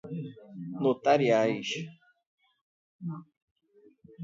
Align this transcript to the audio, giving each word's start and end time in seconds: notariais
notariais 0.83 1.69